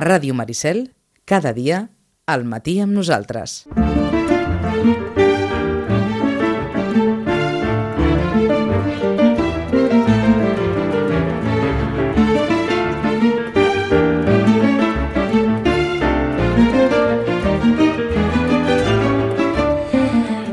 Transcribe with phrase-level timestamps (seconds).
[0.00, 0.94] Ràdio Maricel,
[1.28, 1.90] cada dia,
[2.24, 3.66] al matí amb nosaltres.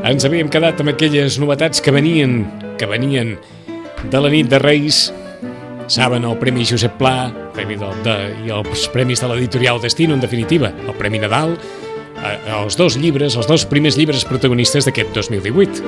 [0.04, 2.42] Ens havíem quedat amb aquelles novetats que venien,
[2.76, 3.38] que venien
[4.12, 5.06] de la nit de Reis.
[5.88, 10.20] Saben, el Premi Josep Pla, Premi de, de, i els premis de l'editorial Destino, en
[10.20, 11.56] definitiva, el Premi Nadal,
[12.20, 15.82] eh, els dos llibres, els dos primers llibres protagonistes d'aquest 2018.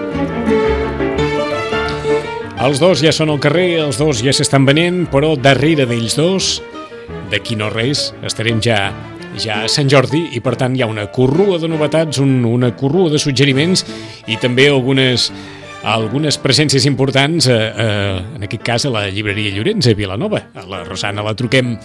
[2.64, 6.50] Els dos ja són al carrer, els dos ja s'estan venent, però darrere d'ells dos,
[7.30, 8.80] d'aquí no res, estarem ja
[9.40, 12.74] ja a Sant Jordi i per tant hi ha una corrua de novetats, un, una
[12.76, 13.86] corrua de suggeriments
[14.28, 15.30] i també algunes
[15.94, 20.42] algunes presències importants, eh, eh, en aquest cas a la llibreria Llorenç, a Vilanova.
[20.56, 21.78] A la Rosana la truquem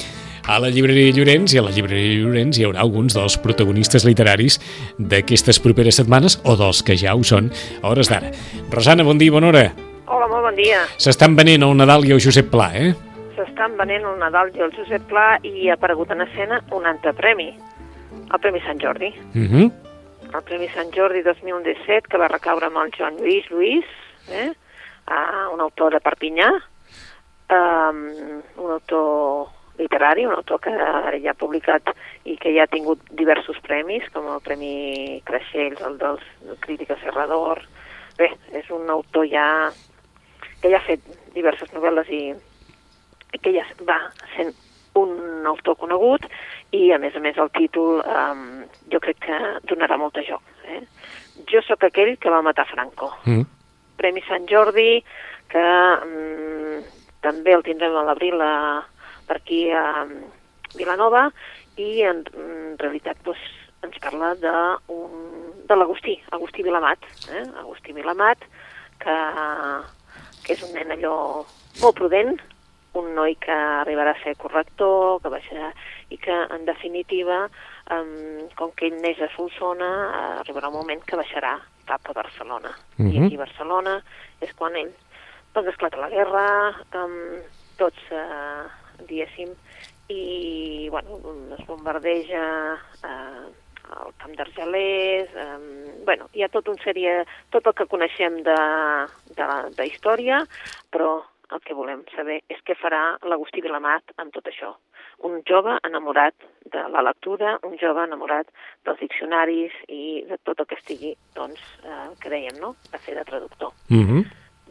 [0.47, 4.61] a la llibreria Llorenç i a la llibreria Llorenç hi haurà alguns dels protagonistes literaris
[4.99, 8.31] d'aquestes properes setmanes o dels que ja ho són a hores d'ara.
[8.71, 9.65] Rosana, bon dia, bona hora.
[10.07, 10.85] Hola, molt bon dia.
[11.01, 12.93] S'estan venent el Nadal i el Josep Pla, eh?
[13.39, 17.15] S'estan venent el Nadal i el Josep Pla i ha aparegut en escena un altre
[17.17, 17.55] premi,
[18.29, 19.15] el Premi Sant Jordi.
[19.33, 19.73] Uh -huh.
[20.35, 23.91] El Premi Sant Jordi 2017, que va recaure amb el Joan Lluís Lluís,
[24.35, 24.49] eh?
[25.07, 26.49] uh, un autor de Perpinyà,
[27.55, 28.01] um,
[28.65, 31.93] un autor literari, un autor que ja ha publicat
[32.27, 36.27] i que ja ha tingut diversos premis, com el Premi Creixells, el dels
[36.67, 37.63] Crítica Serrador.
[38.19, 39.47] Bé, és un autor ja
[40.59, 41.07] que ja ha fet
[41.39, 42.23] diverses novel·les i
[43.39, 44.01] que ja va
[44.35, 44.51] sent
[44.99, 46.27] un autor conegut
[46.75, 48.45] i, a més a més, el títol um,
[48.93, 49.39] jo crec que
[49.71, 50.43] donarà molt de joc.
[50.67, 50.81] Eh?
[51.51, 53.13] Jo sóc aquell que va matar Franco.
[53.29, 53.47] Mm.
[54.01, 54.99] Premi Sant Jordi,
[55.53, 55.65] que
[56.07, 56.81] um,
[57.25, 58.43] també el tindrem a l'abril
[59.29, 60.17] per aquí a um,
[60.75, 61.29] Vilanova,
[61.81, 63.43] i en, en realitat doncs,
[63.85, 64.55] ens parla de,
[64.95, 65.15] un,
[65.69, 67.05] de l'Agustí, Agustí Vilamat.
[67.31, 67.45] Eh?
[67.61, 68.47] Agustí Vilamat,
[69.03, 69.17] que,
[70.47, 71.17] que és un nen allò
[71.83, 72.39] molt prudent,
[72.95, 75.73] un noi que arribarà a ser corrector, que baixarà,
[76.15, 77.49] i que, en definitiva,
[77.91, 81.57] um, com que ell neix a Solsona, eh, arribarà un moment que baixarà
[81.87, 82.71] cap a Barcelona.
[82.99, 83.27] I Mhm.
[83.27, 84.03] aquí a Barcelona
[84.41, 84.93] és quan ell,
[85.55, 87.43] doncs esclata la guerra, um,
[87.77, 88.65] tots, eh,
[89.09, 89.51] diguéssim,
[90.09, 91.19] i, bueno,
[91.59, 93.45] es bombardeja eh,
[93.85, 98.57] el camp d'Argelers, eh, bueno, hi ha tot un sèrie, tot el que coneixem de,
[99.37, 99.47] de,
[99.77, 100.47] de història,
[100.91, 101.23] però
[101.53, 104.75] el que volem saber és què farà l'Agustí Vilamat amb tot això.
[105.25, 106.35] Un jove enamorat
[106.73, 108.49] de la lectura, un jove enamorat
[108.85, 113.15] dels diccionaris i de tot el que estigui, doncs, eh, que dèiem, no?, a fer
[113.19, 113.73] de traductor.
[113.91, 114.25] Uh -huh.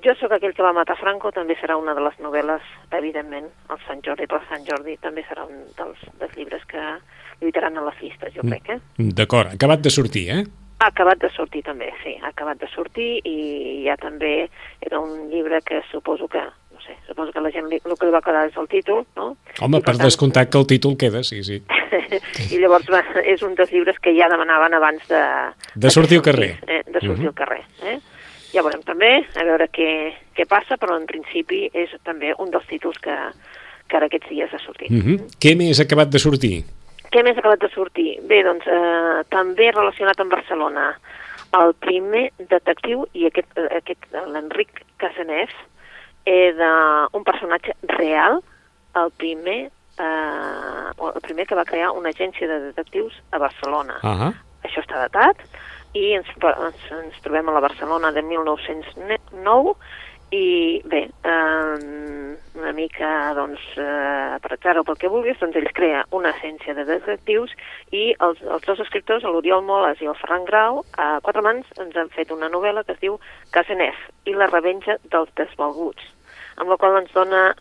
[0.03, 3.77] Jo sóc aquell que va matar Franco, també serà una de les novel·les, evidentment, el
[3.87, 6.81] Sant Jordi per Sant Jordi també serà un dels, dels llibres que
[7.39, 8.79] lluitaran a les llistes, jo crec, eh?
[8.97, 10.43] D'acord, acabat de sortir, eh?
[10.83, 13.37] Ha acabat de sortir també, sí, ha acabat de sortir i
[13.85, 14.49] ja també
[14.81, 16.43] era un llibre que suposo que,
[16.85, 19.35] sé, suposo que la gent li, el que li va quedar és el títol, no?
[19.61, 21.61] Home, I, per tant, descomptat que el títol queda, sí, sí.
[22.53, 25.21] I llavors va, és un dels llibres que ja demanaven abans de...
[25.75, 26.51] De sortir al carrer.
[26.67, 27.31] Eh, de sortir Mhm.
[27.33, 27.99] al carrer, eh?
[28.53, 29.89] Ja veurem també, a veure què,
[30.37, 33.15] què passa, però en principi és també un dels títols que,
[33.89, 34.91] que ara aquests dies ha sortit.
[34.91, 35.17] Uh -huh.
[35.41, 36.63] Què més ha acabat de sortir?
[37.11, 38.19] Què més ha acabat de sortir?
[38.27, 40.99] Bé, doncs, eh, també relacionat amb Barcelona,
[41.53, 45.49] el primer detectiu, i aquest, eh, aquest l'Enric Casanès,
[46.25, 48.41] eh, un personatge real,
[48.95, 53.99] el primer, eh, el primer que va crear una agència de detectius a Barcelona.
[54.01, 54.33] Ah -huh.
[54.63, 55.37] Això està datat,
[55.93, 59.75] i ens, ens, ens trobem a la Barcelona de 1909,
[60.33, 65.69] i bé, eh, una mica, doncs, eh, per atzar o pel que vulguis, doncs ell
[65.77, 67.53] crea una agència de detectius
[67.91, 71.97] i els, els dos escriptors, l'Oriol Moles i el Ferran Grau, a quatre mans ens
[71.99, 73.19] han fet una novel·la que es diu
[73.53, 76.12] Casenef i la revenja dels desvalguts,
[76.57, 77.51] amb la qual ens dona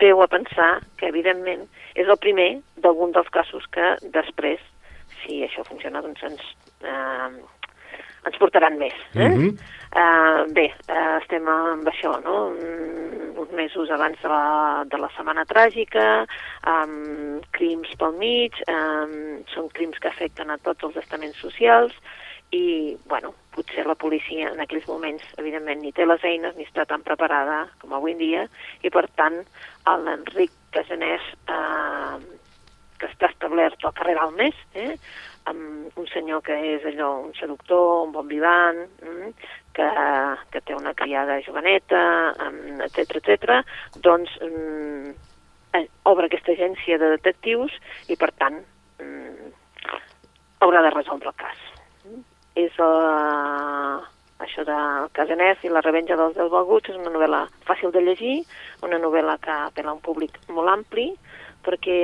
[0.00, 2.50] peu a pensar que, evidentment, és el primer
[2.80, 4.60] d'algun dels casos que després,
[5.20, 6.46] si això funciona, doncs ens,
[6.80, 7.28] eh,
[8.24, 8.96] ens portaran més.
[9.14, 9.28] Eh?
[9.28, 9.58] Mhm.
[9.90, 12.50] Uh, bé, uh, estem amb això, no?
[12.54, 16.04] Mm, uns mesos abans de la, de la Setmana Tràgica,
[16.62, 21.96] um, crims pel mig, um, són crims que afecten a tots els estaments socials
[22.50, 26.86] i, bueno, potser la policia en aquells moments, evidentment, ni té les eines ni està
[26.88, 28.44] tan preparada com avui en dia
[28.82, 29.40] i, per tant,
[29.86, 32.18] l'Enric Casanès, uh,
[33.00, 34.96] que està establert al carrer Almes, eh?
[35.50, 39.30] amb un senyor que és allò, un seductor, un bon vivant, mm,
[39.74, 39.88] que,
[40.52, 42.02] que té una criada joveneta,
[42.50, 43.60] mm, etc etc.
[44.04, 45.14] doncs mm,
[45.78, 48.60] eh, obre aquesta agència de detectius i, per tant,
[50.60, 51.69] haurà de resoldre el cas.
[52.58, 54.00] És uh,
[54.40, 54.78] això de
[55.16, 58.40] Casanès i la revenja dels deu valguts, és una novel·la fàcil de llegir,
[58.82, 61.10] una novel·la que apela a un públic molt ampli,
[61.64, 61.98] perquè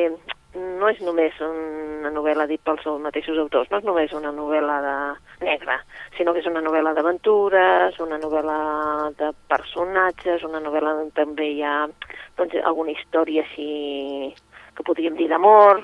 [0.56, 4.96] no és només una novel·la dit pels mateixos autors, no és només una novel·la de
[5.44, 5.78] negra,
[6.16, 8.58] sinó que és una novel·la d'aventures, una novel·la
[9.18, 11.76] de personatges, una novel·la on també hi ha
[12.38, 14.32] doncs, alguna història així
[14.76, 15.80] que podríem dir d'amor,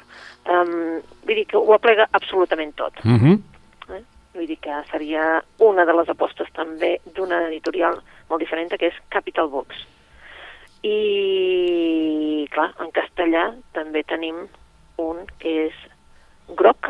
[0.53, 3.01] um, vull dir que ho aplega absolutament tot.
[3.05, 3.39] Uh -huh.
[4.33, 4.39] Eh?
[4.39, 8.01] Vull dir que seria una de les apostes també d'una editorial
[8.31, 9.77] molt diferent, que és Capital Books.
[10.83, 14.49] I, clar, en castellà també tenim
[14.99, 15.75] un que és
[16.57, 16.89] groc,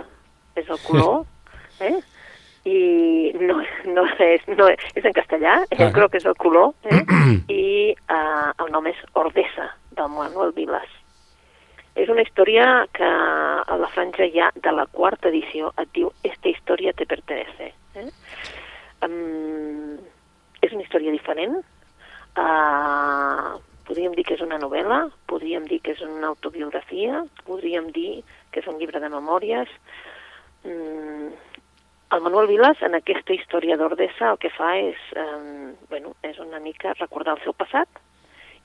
[0.57, 1.25] és el color,
[1.81, 1.99] eh?
[2.65, 3.59] i no,
[3.91, 5.91] no, és, no és, és en castellà, el Ah.
[5.91, 7.03] groc és el color, eh?
[7.49, 10.89] i uh, el nom és Ordesa, del Manuel Vilas.
[11.95, 16.49] És una història que a la franja ja de la quarta edició et diu Esta
[16.49, 17.73] història te pertenece.
[18.01, 18.09] Eh?
[19.05, 19.99] Um,
[20.63, 21.59] és una història diferent.
[22.33, 28.23] Uh, podríem dir que és una novel·la, podríem dir que és una autobiografia, podríem dir
[28.53, 29.69] que és un llibre de memòries.
[30.65, 31.29] Mm,
[32.13, 36.61] el Manuel Vilas, en aquesta història d'Ordesa, el que fa és, eh, bueno, és una
[36.61, 37.89] mica recordar el seu passat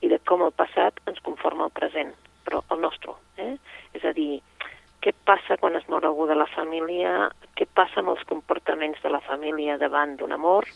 [0.00, 2.14] i de com el passat ens conforma el present,
[2.48, 3.12] però el nostre.
[3.36, 3.54] Eh?
[3.92, 4.40] És a dir,
[5.04, 7.28] què passa quan es mor algú de la família,
[7.58, 10.66] què passa amb els comportaments de la família davant d'un amor,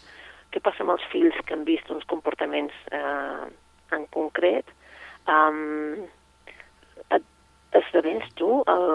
[0.52, 3.46] què passa amb els fills que han vist uns comportaments eh,
[3.96, 4.68] en concret,
[5.26, 6.04] um,
[7.08, 7.24] et,
[7.80, 8.86] esdevens tu el,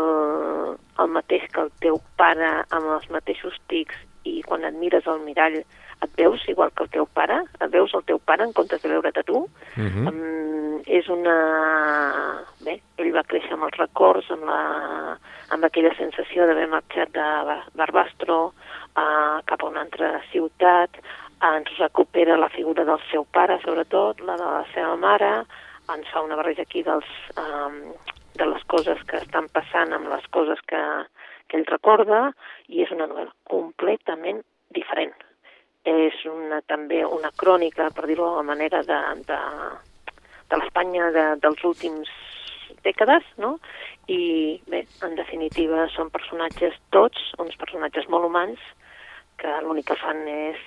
[1.02, 5.20] el mateix que el teu pare amb els mateixos tics i quan et mires al
[5.26, 5.60] mirall
[6.04, 8.90] et veus igual que el teu pare, et veus el teu pare en comptes de
[8.90, 9.38] veure't a tu.
[9.38, 10.08] Uh -huh.
[10.10, 12.44] Um, és una...
[12.66, 15.18] Bé, ell va créixer amb els records, amb, la...
[15.50, 20.90] amb aquella sensació d'haver marxat de Bar- Barbastro uh, cap a una altra ciutat,
[21.42, 25.46] ens recupera la figura del seu pare, sobretot, la de la seva mare,
[25.94, 27.06] ens fa una barreja aquí dels,
[27.38, 27.94] um,
[28.38, 30.82] de les coses que estan passant amb les coses que,
[31.48, 32.32] que ell recorda,
[32.68, 34.44] i és una novel·la completament
[34.76, 35.16] diferent
[35.88, 38.98] és una, també una crònica, per dir-ho d'alguna manera, de,
[39.28, 39.38] de,
[40.52, 42.12] de l'Espanya de, dels últims
[42.84, 43.56] dècades, no?
[44.12, 48.60] I bé, en definitiva són personatges tots, uns personatges molt humans,
[49.40, 50.60] que l'únic que fan és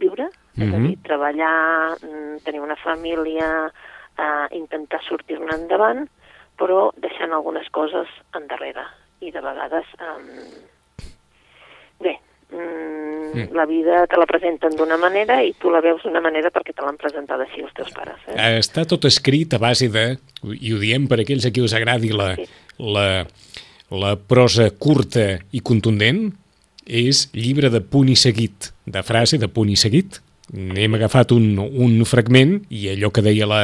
[0.00, 0.86] viure, és a Mhm.
[0.86, 3.70] dir, treballar, mm, tenir una família,
[4.16, 6.08] eh, intentar sortir-ne endavant,
[6.56, 8.86] però deixant algunes coses endarrere.
[9.20, 11.04] I de vegades, eh,
[12.00, 12.14] bé,
[12.52, 13.52] mm, Mm.
[13.54, 16.82] la vida te la presenten d'una manera i tu la veus d'una manera perquè te
[16.82, 18.16] l'han presentat així els teus pares.
[18.26, 18.58] Eh?
[18.58, 20.16] Està tot escrit a base de,
[20.58, 22.48] i ho diem per aquells a qui us agradi la, Sí.
[22.78, 23.26] la,
[23.90, 26.32] la prosa curta i contundent,
[26.86, 30.18] és llibre de punt i seguit, de frase de punt i seguit.
[30.50, 33.60] N'hem agafat un, un fragment i allò que deia la,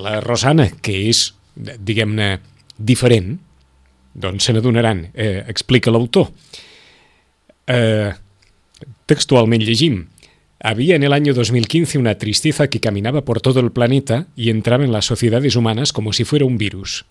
[0.00, 2.38] la Rosana, que és, diguem-ne,
[2.78, 3.36] diferent,
[4.14, 5.10] doncs se n'adonaran.
[5.14, 6.32] Eh, explica l'autor.
[7.66, 8.12] Eh,
[9.06, 10.08] textualmente llegim.
[10.60, 14.84] Había en el año 2015 una tristeza que caminaba por todo el planeta y entraba
[14.84, 17.04] en las sociedades humanas como si fuera un virus.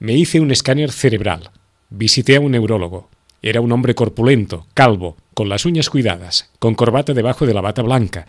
[0.00, 1.50] Me hice un escáner cerebral.
[1.90, 3.08] Visité a un neurólogo.
[3.42, 7.82] Era un hombre corpulento, calvo, con las uñas cuidadas, con corbata debajo de la bata
[7.82, 8.26] blanca.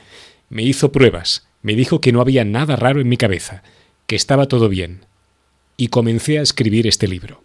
[0.50, 1.48] Me hizo pruebas.
[1.64, 3.64] Me dijo que no había nada raro en mi cabeza,
[4.06, 5.06] que estaba todo bien.
[5.78, 7.42] Y comencé a escribir este libro.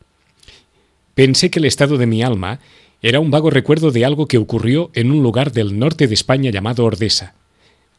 [1.21, 2.61] Pensé que el estado de mi alma
[3.03, 6.51] era un vago recuerdo de algo que ocurrió en un lugar del norte de España
[6.51, 7.35] llamado Ordesa,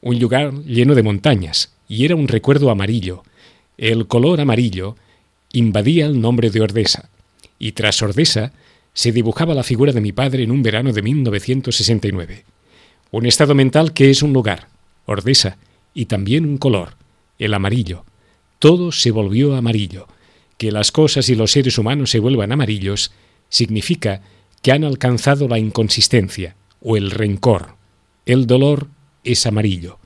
[0.01, 3.21] un lugar lleno de montañas, y era un recuerdo amarillo.
[3.77, 4.95] El color amarillo
[5.53, 7.11] invadía el nombre de Ordesa,
[7.59, 8.53] y tras Ordesa
[8.95, 12.43] se dibujaba la figura de mi padre en un verano de 1969.
[13.11, 14.67] Un estado mental que es un lugar,
[15.05, 15.59] Ordesa,
[15.93, 16.95] y también un color,
[17.37, 18.03] el amarillo.
[18.57, 20.07] Todo se volvió amarillo.
[20.61, 23.11] Que las cosas y los seres humanos se vuelvan amarillos
[23.49, 24.21] significa
[24.61, 27.77] que han alcanzado la inconsistencia o el rencor.
[28.27, 28.87] El dolor
[29.23, 29.97] es amarillo.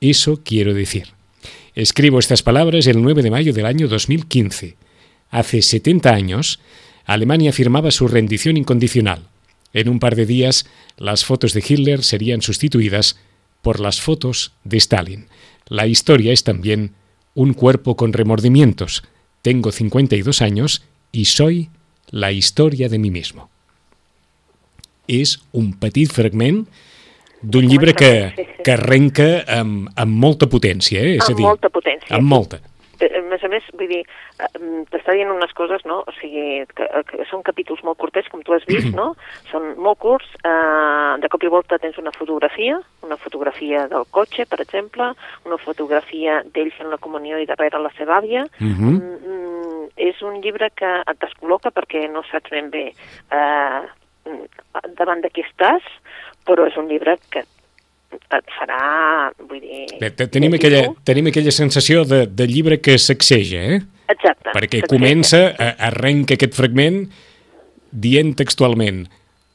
[0.00, 1.08] Eso quiero decir.
[1.74, 4.76] Escribo estas palabras el 9 de mayo del año 2015.
[5.30, 6.60] Hace 70 años,
[7.06, 9.26] Alemania firmaba su rendición incondicional.
[9.72, 10.66] En un par de días,
[10.96, 13.18] las fotos de Hitler serían sustituidas
[13.62, 15.26] por las fotos de Stalin.
[15.66, 16.92] La historia es también
[17.34, 19.02] un cuerpo con remordimientos.
[19.44, 20.82] Tengo 52 años
[21.12, 21.68] y soy
[22.10, 23.50] la historia de mí mismo.
[25.04, 26.62] És un petit fragment
[27.44, 28.32] d'un llibre que,
[28.64, 31.18] que arrenca amb, amb molta potència, eh?
[31.18, 32.16] És a amb dir, molta potència.
[32.16, 32.62] amb molta.
[33.06, 34.02] A més a més, vull dir,
[34.38, 34.48] eh,
[34.92, 36.02] t'està dient unes coses, no?
[36.06, 39.12] O sigui, que, que són capítols molt curtets, com tu has vist, no?
[39.50, 44.46] Són molt curts, eh, de cop i volta tens una fotografia, una fotografia del cotxe,
[44.50, 45.12] per exemple,
[45.44, 48.46] una fotografia d'ell fent la comunió i darrere la seva àvia.
[48.60, 48.92] Uh -huh.
[48.92, 52.92] mm, mm, és un llibre que et descol·loca perquè no saps ben bé
[53.30, 53.82] eh,
[54.98, 55.82] davant de qui estàs,
[56.46, 57.44] però és un llibre que
[58.58, 59.86] farà, vull dir...
[60.00, 63.82] Bé, tenim, aquella, tenim aquella sensació de, de llibre que sacseja, eh?
[64.08, 64.50] Exacte.
[64.52, 64.92] Perquè sacseja.
[64.92, 67.04] comença, a- arrenca aquest fragment
[67.90, 69.06] dient textualment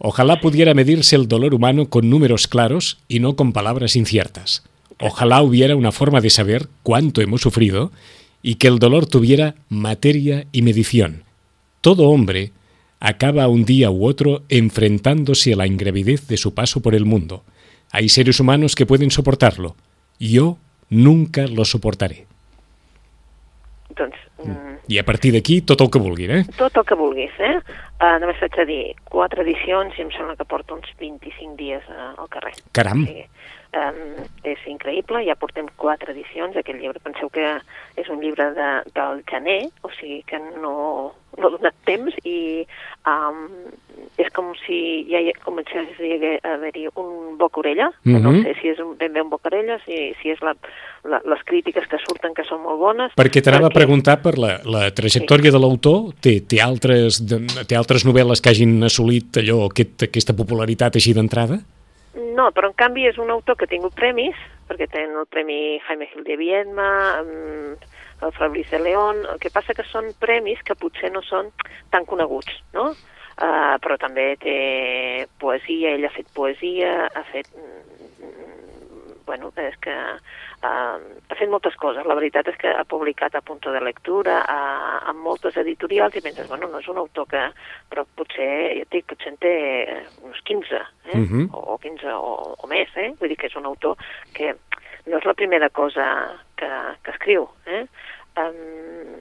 [0.02, 4.64] Ojalá pudiera medirse el dolor humano con números claros y no con palabras inciertas.
[4.98, 7.92] Ojalá hubiera una forma de saber cuánto hemos sufrido
[8.42, 11.24] y que el dolor tuviera materia y medición.
[11.82, 12.54] Todo hombre
[13.02, 17.44] acaba un día u otro enfrentándose a la ingravidez de su paso por el mundo.
[17.92, 19.76] Hay seres humanos que pueden soportarlo.
[20.20, 20.58] Yo
[20.90, 22.26] nunca lo soportaré.
[23.96, 26.44] Doncs, mm, I a partir d'aquí, tot el que vulguin, eh?
[26.58, 27.58] tot el que vulguis, eh?
[28.00, 31.84] Uh, només t'haig de dir, quatre edicions i em sembla que porta uns 25 dies
[31.92, 32.54] uh, al carrer.
[32.72, 33.04] Caram.
[33.04, 33.26] O sigui,
[33.76, 37.60] um, és increïble, ja portem quatre edicions, aquest llibre, penseu que
[38.00, 42.66] és un llibre de, del gener, o sigui que no, no ha donat temps i
[43.08, 43.46] um,
[44.20, 45.88] és com si ja hi, comencés
[46.44, 48.44] a haver-hi un boca-orella, que no Mhm.
[48.44, 50.56] sé si és un, ben bé un boca-orella, si, si és la,
[51.04, 53.12] la, les crítiques que surten que són molt bones.
[53.16, 56.14] Perquè t'anava a perquè- preguntar per la, la trajectòria de l'autor.
[56.20, 57.22] Té, té, altres,
[57.68, 61.60] té altres novel·les que hagin assolit allò, aquest, aquesta popularitat així d'entrada?
[62.16, 64.38] No, però en canvi és un autor que ha tingut premis,
[64.70, 66.90] perquè té el Premi Jaime Gil de Viedma,
[67.22, 67.76] mm,
[68.26, 71.52] el Fabrice León, el que passa que són premis que potser no són
[71.94, 72.90] tan coneguts, no?
[73.40, 77.48] Uh, però també té poesia, ell ha fet poesia, ha fet...
[79.30, 82.08] bueno, és que uh, ha fet moltes coses.
[82.10, 84.62] La veritat és que ha publicat a Punto de Lectura, a,
[85.06, 87.44] a moltes editorials, i penses, bueno, no és un autor que...
[87.94, 89.54] Però potser, ja et dic, potser en té
[90.26, 90.82] uns 15,
[91.14, 91.20] eh?
[91.20, 91.50] Mhm.
[91.54, 93.12] o 15 o, o més, eh?
[93.22, 94.02] Vull dir que és un autor
[94.34, 94.56] que
[95.06, 96.06] no és la primera cosa
[96.58, 96.70] que,
[97.06, 97.86] que escriu, eh?
[98.40, 99.18] Um,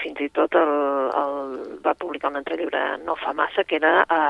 [0.00, 0.72] fins i tot el,
[1.16, 4.20] el, va publicar un altre llibre no fa massa, que era a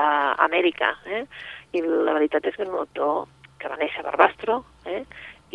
[0.47, 1.25] Amèrica, eh?
[1.75, 3.25] i la veritat és que és un autor
[3.59, 5.03] que va néixer a Barbastro, eh?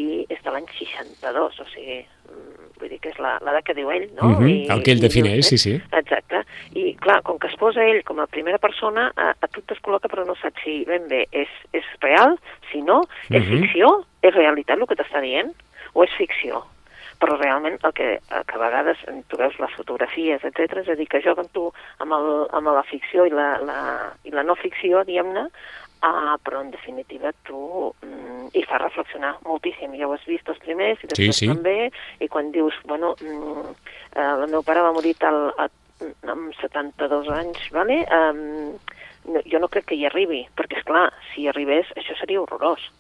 [0.01, 1.99] i és de l'any 62, o sigui,
[2.31, 4.31] mm, vull dir que és la- l'edat que diu ell, no?
[4.31, 5.75] Mhm, I, el que ell defineix, dius, sí, sí.
[5.93, 6.41] Exacte.
[6.75, 9.67] I, clar, com que es posa ell com a primera persona, a, a tu et
[9.75, 12.39] descol·loca, però no saps si ben bé és, és real,
[12.73, 13.51] si no, és Mhm.
[13.61, 15.53] ficció, és realitat el que t'està dient,
[15.93, 16.65] o és ficció?
[17.21, 20.95] Però realment el que, el que a vegades tu veus les fotografies, etc és a
[20.97, 24.57] dir, que juguen tu amb, el, amb la ficció i la, la, i la no
[24.57, 25.47] ficció, diguem-ne,
[26.03, 27.59] Uh, però en definitiva tu
[28.03, 29.95] mm, hi fa reflexionar moltíssim.
[29.95, 31.47] Ja ho has vist els primers i després sí.
[31.47, 33.69] també, i quan dius, bueno, mm,
[34.17, 35.69] uh, el meu pare va morir tal, a,
[36.27, 38.03] amb 72 anys, vale?
[38.19, 38.75] um,
[39.31, 42.43] no, jo no crec que hi arribi, perquè, és clar, si hi arribés, això seria
[42.43, 42.91] horrorós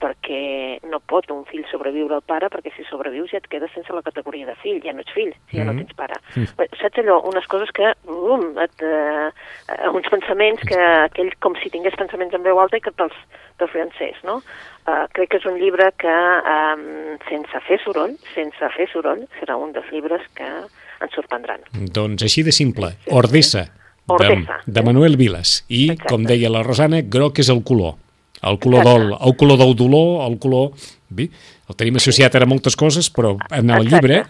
[0.00, 3.92] perquè no pot un fill sobreviure al pare, perquè si sobrevius ja et quedes sense
[3.92, 5.84] la categoria de fill, ja no ets fill, si ja no Mhm.
[5.84, 6.14] tens pare.
[6.36, 6.44] Mm.
[6.80, 7.20] Saps allò?
[7.28, 12.42] Unes coses que, um, et, uh, uns pensaments que aquell com si tingués pensaments en
[12.42, 13.12] veu alta i que te'ls
[13.58, 14.40] te francès, no?
[14.88, 19.56] Uh, crec que és un llibre que, um, sense fer soroll, sense fer soroll, serà
[19.60, 21.60] un dels llibres que ens sorprendran.
[21.72, 22.94] Doncs així de simple.
[23.10, 24.60] Ordessa, de, Ordessa.
[24.66, 25.64] de Manuel Vilas.
[25.68, 26.08] I, Exacte.
[26.08, 27.94] com deia la Rosana, groc és el color.
[28.42, 30.70] El color, del, el color del dolor, el color...
[31.10, 31.26] Bé,
[31.68, 33.90] el tenim associat ara a moltes coses, però en el Exacte.
[33.90, 34.20] llibre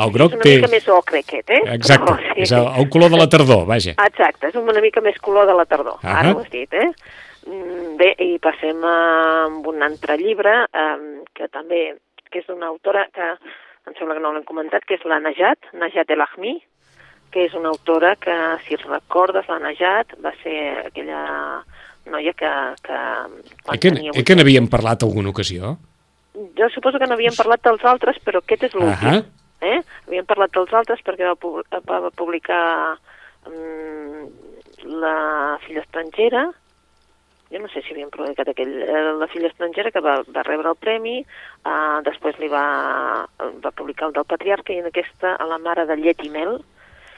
[0.00, 0.52] el groc és una té...
[0.60, 1.62] mica més ocre aquest, eh?
[1.74, 2.44] Exacte, Però, sí.
[2.44, 3.96] és el, el color de la tardor, vaja.
[3.96, 6.20] Exacte, és una mica més color de la tardor, Ahà.
[6.20, 6.90] ara ho has dit, eh?
[7.48, 8.96] Mm, Bé, i passem a
[9.48, 11.82] un altre llibre, eh, que també
[12.30, 13.32] que és d'una autora que
[13.88, 16.54] em sembla que no l'hem comentat, que és la Najat, Najat El Ahmi,
[17.34, 21.22] que és una autora que, si recordes, la Najat va ser aquella
[22.10, 22.50] noia que...
[22.84, 22.98] que
[23.72, 25.76] Eh que, eh que n'havíem parlat alguna ocasió?
[26.56, 29.08] jo suposo que n'havíem parlat dels altres, però aquest és l'últim.
[29.08, 29.24] Ahà.
[29.60, 29.80] Eh?
[30.06, 32.96] Havíem parlat dels altres perquè va, pu- va publicar
[33.46, 34.28] um,
[34.88, 36.46] La filla estrangera,
[37.50, 40.70] jo no sé si havíem publicat aquell, eh, La filla estrangera, que va, va rebre
[40.70, 41.18] el premi,
[41.66, 43.26] uh, després li va,
[43.60, 46.60] va publicar el del patriarca, i en aquesta, a la mare de Llet i Mel,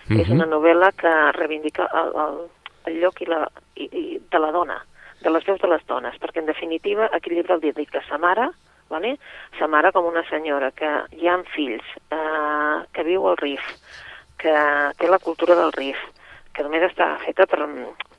[0.08, 0.34] que és Mhm.
[0.40, 2.40] una novel·la que reivindica el, el,
[2.86, 3.44] el lloc i la,
[3.76, 4.78] i, i de la dona,
[5.22, 8.48] de les veus de les dones, perquè en definitiva aquest llibre el dedica sa mare,
[8.92, 9.16] vale?
[9.58, 13.68] sa mare com una senyora que hi ha fills, eh, que viu al RIF,
[14.42, 14.54] que
[14.98, 16.00] té la cultura del RIF,
[16.52, 17.64] que només està feta per,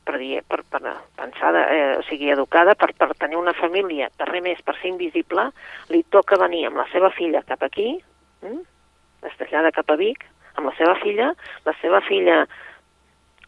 [0.08, 0.82] per, dir, per, per
[1.20, 4.94] pensada, eh, o sigui, educada per, per tenir una família, per res més, per ser
[4.94, 5.50] invisible,
[5.94, 7.92] li toca venir amb la seva filla cap aquí,
[8.42, 8.62] mm?
[9.30, 10.26] es trasllada cap a Vic
[10.58, 11.32] amb la seva filla,
[11.66, 12.44] la seva filla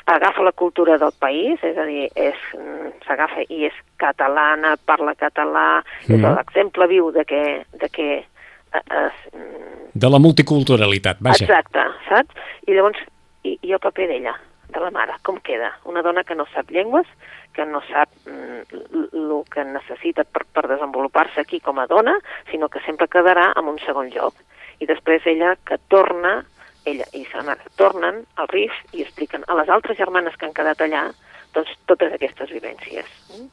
[0.05, 5.83] agafa la cultura del país, és a dir, mm, s'agafa i és catalana, parla català,
[6.07, 6.13] mm.
[6.13, 6.35] és Mhm.
[6.35, 8.25] l'exemple viu de que, de que eh,
[8.73, 11.45] es, mm, De la multiculturalitat, vaja.
[11.45, 12.35] Exacte, saps?
[12.67, 12.99] I llavors,
[13.43, 14.35] i, i el paper d'ella,
[14.67, 15.71] de la mare, com queda?
[15.85, 17.07] Una dona que no sap llengües,
[17.53, 22.17] que no sap el que necessita per, per desenvolupar-se aquí com a dona,
[22.51, 24.35] sinó que sempre quedarà en un segon lloc.
[24.79, 26.43] I després ella que torna,
[26.85, 30.55] ella i sa mare tornen al RIF i expliquen a les altres germanes que han
[30.57, 31.07] quedat allà
[31.55, 33.09] doncs, totes aquestes vivències.
[33.33, 33.47] Mm?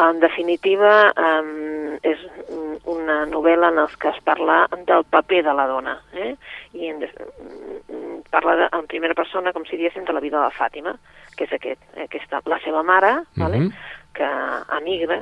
[0.00, 2.20] En definitiva, um, és
[2.88, 6.30] una novel·la en què es parla del paper de la dona, eh?
[6.78, 10.54] i en, mm, parla de, en primera persona, com si diguéssim, de la vida de
[10.56, 10.94] Fàtima,
[11.36, 13.66] que és aquest, eh, aquesta, la seva mare, vale?
[13.66, 13.72] Mhm.
[14.14, 14.26] que
[14.76, 15.20] emigra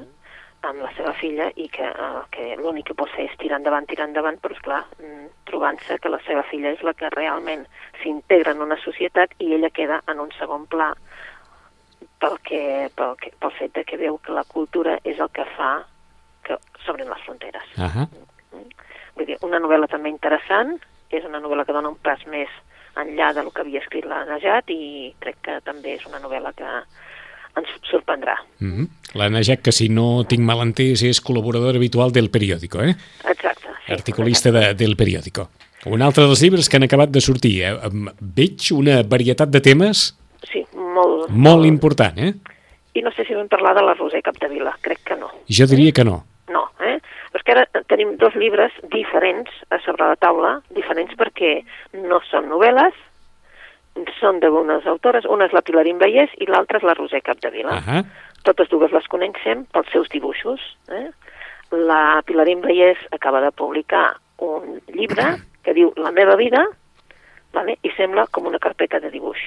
[0.66, 3.86] amb la seva filla i que, eh, que l'únic que pot fer és tirar endavant,
[3.86, 7.66] tirar endavant, però esclar, mm, trobant-se que la seva filla és la que realment
[8.02, 10.94] s'integra en una societat i ella queda en un segon pla
[12.18, 15.44] pel, que, pel, que, pel fet de que veu que la cultura és el que
[15.56, 15.84] fa
[16.42, 17.74] que s'obrin les fronteres.
[17.76, 18.08] Ahà.
[19.14, 20.78] Vull dir, una novel·la també interessant,
[21.10, 22.50] és una novel·la que dona un pas més
[22.98, 26.72] enllà del que havia escrit la Najat i crec que també és una novel·la que
[27.58, 28.36] ens sorprendrà.
[28.60, 28.88] Mm -hmm.
[29.14, 32.94] La Najat, que si no tinc mal entès, és col·laboradora habitual del periòdico, eh?
[33.24, 33.68] Exacte.
[33.86, 35.48] Sí, Articulista de, del periòdico.
[35.86, 37.62] Un altre dels llibres que han acabat de sortir.
[37.62, 37.74] Eh?
[38.20, 40.18] Veig una varietat de temes
[40.50, 41.28] Sí, molt...
[41.30, 42.34] molt important, eh?
[42.94, 45.30] I no sé si vam parlar de la Roser Capdevila, crec que no.
[45.48, 46.24] Jo diria que no.
[46.50, 46.98] No, eh?
[47.30, 51.60] Però és que ara tenim dos llibres diferents a sobre la taula, diferents perquè
[52.08, 52.96] no són novel·les,
[54.18, 57.78] són d'unes autores, una és la Pilarín Vallès i l'altra és la Roser Capdevila.
[57.78, 58.02] Ahà.
[58.46, 60.62] Totes dues les coneixem pels seus dibuixos.
[60.94, 61.08] Eh?
[61.72, 66.64] La Pilarín Vallès acaba de publicar un llibre que diu La meva vida
[67.52, 67.78] vale?
[67.82, 69.40] i sembla com una carpeta de dibuix.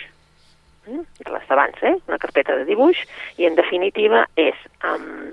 [0.88, 1.06] Mm?
[1.22, 1.96] De les d'abans, eh?
[2.10, 3.00] Una carpeta de dibuix
[3.38, 5.32] i en definitiva és um,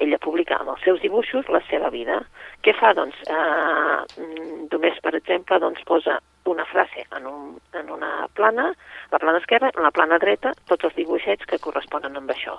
[0.00, 2.20] ella publica amb els seus dibuixos la seva vida.
[2.64, 2.92] Què fa?
[2.96, 4.26] Doncs, eh,
[4.72, 6.18] només, per exemple, doncs, posa
[6.50, 8.70] una frase en, un, en una plana,
[9.12, 12.56] la plana esquerra, en la plana dreta, tots els dibuixets que corresponen amb això.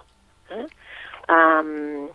[0.54, 0.66] Eh?
[1.32, 2.10] Um,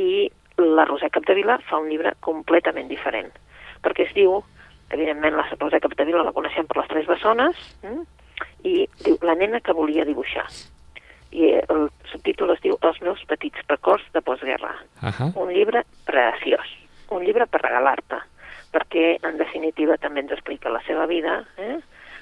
[0.00, 0.28] I
[0.60, 3.32] la Roser Capdevila fa un llibre completament diferent,
[3.84, 4.42] perquè es diu,
[4.94, 7.98] evidentment la Roser Capdevila la coneixem per les tres bessones, eh?
[8.64, 10.46] i diu La nena que volia dibuixar.
[11.34, 15.32] I el subtítol es diu Els meus petits records de postguerra Ahà.
[15.34, 16.68] un llibre preciós,
[17.10, 18.20] un llibre per regalar-te,
[18.74, 21.80] perquè en definitiva també ens explica la seva vida, eh?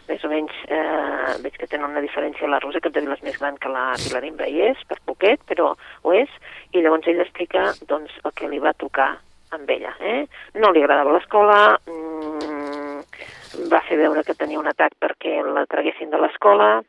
[0.09, 3.59] més o menys eh, veig que tenen una diferència, la Rosa Capdevila és més gran
[3.61, 6.33] que la Pilarín Vallès, per poquet, però ho és,
[6.72, 9.12] i llavors ell explica doncs, el que li va tocar
[9.53, 9.92] amb ella.
[10.01, 10.25] Eh?
[10.59, 16.11] No li agradava l'escola, mm, va fer veure que tenia un atac perquè la traguessin
[16.11, 16.81] de l'escola,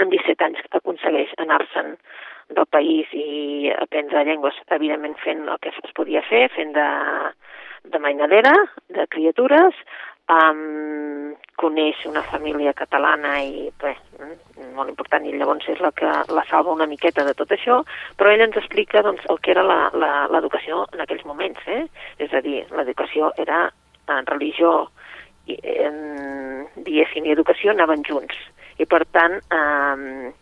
[0.00, 1.96] amb 17 anys aconsegueix anar-se'n
[2.52, 6.88] del país i aprendre llengües, evidentment fent el que es podia fer, fent de,
[7.92, 8.52] de mainadera,
[8.92, 9.76] de criatures,
[10.30, 13.94] um, coneix una família catalana i bé,
[14.76, 17.82] molt important, i llavors és la que la salva una miqueta de tot això,
[18.18, 21.84] però ell ens explica doncs, el que era l'educació en aquells moments, eh?
[22.18, 23.68] és a dir, l'educació era
[24.10, 24.90] en religió,
[25.46, 25.96] i, en,
[26.76, 28.36] diguéssim, i educació anaven junts,
[28.78, 30.32] i per tant eh,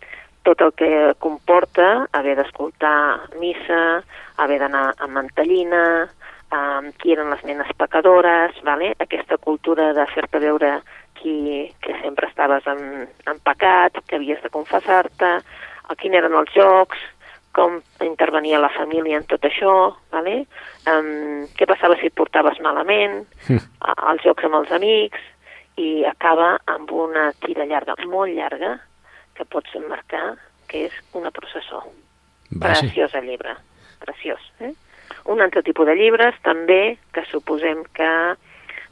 [0.42, 4.02] tot el que comporta haver d'escoltar missa,
[4.40, 5.82] haver d'anar a mantellina,
[6.50, 8.94] um, qui eren les nenes pecadores, vale?
[8.98, 10.80] aquesta cultura de fer-te veure
[11.20, 15.34] qui, que sempre estaves en, en pecat, que havies de confessar-te,
[15.90, 16.98] el quin eren els jocs,
[17.52, 19.74] com intervenia la família en tot això,
[20.14, 20.46] vale?
[20.88, 23.20] um, què passava si et portaves malament,
[23.84, 25.20] a- els jocs amb els amics,
[25.80, 28.76] i acaba amb una tira llarga, molt llarga,
[29.36, 30.36] que pots emmarcar,
[30.68, 31.82] que és una processó.
[32.50, 32.82] Vaja.
[32.82, 33.56] Preciós el llibre,
[34.02, 34.42] preciós.
[34.60, 34.74] Eh?
[35.32, 38.10] Un altre tipus de llibres, també, que suposem que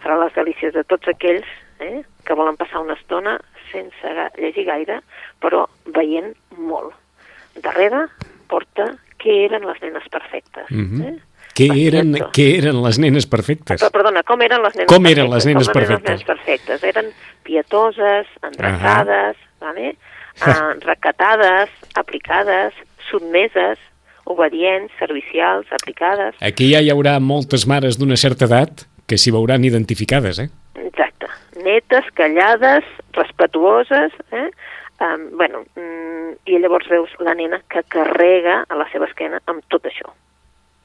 [0.03, 1.47] farà les delícies de tots aquells
[1.85, 2.03] eh?
[2.25, 3.37] que volen passar una estona
[3.73, 5.03] sense llegir gaire,
[5.43, 6.95] però veient molt.
[7.59, 8.07] Darrere
[8.49, 10.71] porta què eren les nenes perfectes.
[10.71, 11.03] Mhm.
[11.03, 11.17] eh?
[11.57, 13.81] Què eren, què eren les nenes perfectes?
[13.81, 15.19] Però, perdona, com eren les nenes Com perfectes?
[15.19, 16.09] eren les nenes com eren perfectes?
[16.09, 16.85] les nenes perfectes?
[16.85, 17.11] Eren
[17.49, 19.95] pietoses, endreçades, vale?
[20.47, 22.75] uh, recatades, aplicades,
[23.11, 23.79] sotmeses,
[24.29, 26.37] obedients, servicials, aplicades.
[26.45, 30.49] Aquí ja hi haurà moltes mares d'una certa edat que s'hi veuran identificades, eh?
[30.85, 31.27] Exacte.
[31.65, 32.85] Netes, callades,
[33.17, 34.51] respetuoses, eh?
[35.01, 39.63] Um, bueno, mm, i llavors veus la nena que carrega a la seva esquena amb
[39.73, 40.11] tot això.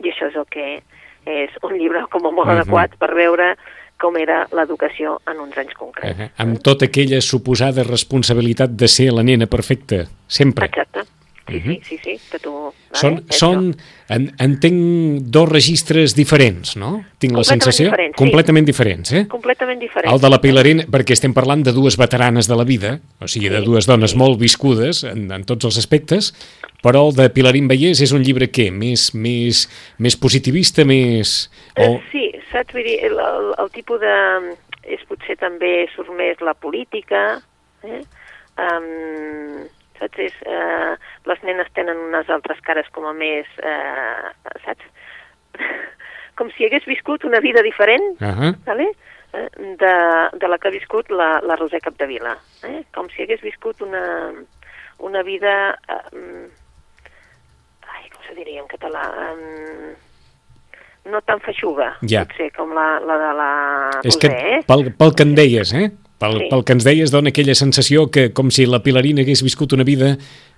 [0.03, 0.83] I això és el que
[1.25, 2.59] és un llibre com a molt Mhm.
[2.59, 3.55] adequat per veure
[3.97, 6.17] com era l'educació en uns anys concrets.
[6.17, 6.29] Uh -huh.
[6.37, 10.65] Amb tota aquella suposada responsabilitat de ser la nena perfecta, sempre.
[10.65, 10.99] Exacte.
[11.45, 11.79] Sí, uh -huh.
[11.83, 12.51] sí, sí, sí, que tu...
[12.51, 13.75] Vale, són, són
[14.07, 17.03] en, entenc, dos registres diferents, no?
[17.19, 17.89] Tinc la sensació?
[17.89, 18.71] Diferents, completament sí.
[18.71, 19.27] diferents, eh?
[19.27, 20.13] Completament diferents.
[20.13, 23.49] El de la Pilarina, perquè estem parlant de dues veteranes de la vida, o sigui,
[23.49, 24.17] de dues dones sí.
[24.17, 26.33] molt viscudes en, en tots els aspectes,
[26.81, 28.71] però el de Pilarín Vallès és un llibre què?
[28.71, 29.67] Més, més,
[29.99, 31.51] més positivista, més...
[31.75, 31.99] O...
[32.11, 32.71] Sí, saps?
[32.73, 34.15] Vull dir, el, el, el tipus de...
[34.83, 37.41] És potser també surt més la política,
[37.83, 38.03] eh?
[38.59, 39.63] Um,
[40.03, 40.19] saps?
[40.27, 40.93] És, eh,
[41.31, 44.85] les nenes tenen unes altres cares com a més, eh, saps?
[46.37, 48.53] com si hagués viscut una vida diferent, uh -huh.
[48.65, 48.91] vale?
[49.33, 52.37] eh, de, de la que ha viscut la, la Roser Capdevila.
[52.63, 52.83] Eh?
[52.93, 54.31] Com si hagués viscut una,
[54.99, 55.73] una vida...
[55.89, 56.47] Eh,
[57.89, 59.03] ai, com se diria en català?
[59.33, 59.93] Eh,
[61.11, 62.23] no tan feixuga, ja.
[62.23, 63.51] potser, com la, la de la
[64.05, 64.59] És Roser, que eh?
[64.69, 65.89] pel, pel que em deies, eh?
[66.23, 66.47] Pel, Sí.
[66.49, 69.83] pel que ens deies, dona aquella sensació que com si la Pilarina hagués viscut una
[69.83, 70.13] vida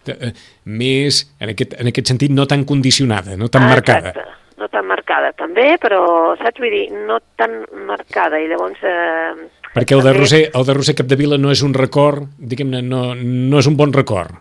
[0.05, 0.31] eh,
[0.65, 4.09] més, en aquest, en aquest sentit, no tan condicionada, no tan Ah, marcada.
[4.13, 4.31] Exacte.
[4.55, 6.61] No tan marcada, també, però, saps?
[6.61, 8.77] Vull dir, no tan marcada, i llavors...
[8.85, 13.15] Eh, Perquè el de, Roser, el de Roser Capdevila no és un record, diguem-ne, no,
[13.15, 14.31] no és un bon record.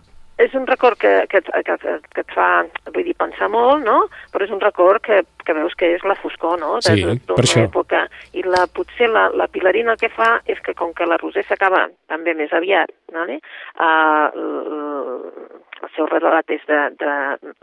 [0.44, 2.48] És un record que, que, que, que, et fa,
[2.92, 4.04] vull dir, pensar molt, no?
[4.34, 6.76] Però és un record que, que veus que és la foscor, no?
[6.84, 7.64] Sí, de tota per això.
[7.64, 8.04] època.
[8.36, 11.46] I la, potser la, la Pilarina el que fa és que com que la Roser
[11.48, 13.40] s'acaba també més aviat, vale?
[13.80, 15.63] uh, el
[15.96, 17.12] seu relat és de, de,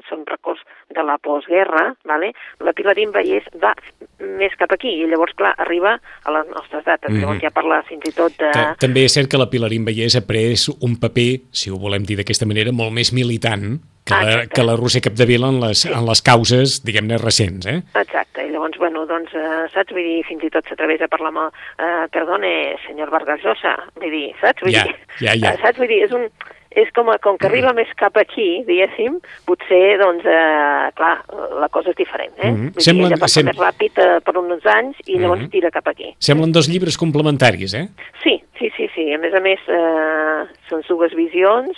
[0.10, 0.62] són records
[0.96, 2.32] de la postguerra, vale?
[2.60, 3.74] la Pilarín Vallès va
[4.20, 7.10] més cap aquí i llavors, clar, arriba a les nostres dates.
[7.12, 7.22] Mhm.
[7.22, 8.52] Llavors ja parla fins i tot de...
[8.54, 12.04] Ta- També és cert que la Pilarín Vallès ha pres un paper, si ho volem
[12.08, 16.06] dir d'aquesta manera, molt més militant que la, que la Roser Capdevila en les, en
[16.08, 17.78] les causes, diguem-ne, recents, eh?
[18.02, 19.94] Exacte, i llavors, bueno, doncs, eh, saps?
[19.94, 21.52] Vull dir, fins i tot s'atreveix a parlar amb el,
[21.86, 22.50] eh, perdone,
[22.88, 24.66] senyor Vargas Llosa, vull dir, saps?
[24.66, 25.54] Vull Ja, dir, ja, ja.
[25.54, 25.78] eh, saps?
[25.80, 26.26] Vull dir, és un,
[26.72, 31.18] és com, a, com que arriba més cap aquí, diguéssim, potser, doncs, eh, clar,
[31.60, 32.52] la cosa és diferent, eh?
[32.52, 32.72] Mhm.
[32.74, 35.50] Vull Semblen- ella passa sem- més ràpid eh, per uns anys i llavors Mhm.
[35.52, 36.14] tira cap aquí.
[36.18, 37.88] Semblen dos llibres complementaris, eh?
[38.24, 39.14] Sí, sí, sí, sí.
[39.14, 41.76] A més a més, eh, són dues visions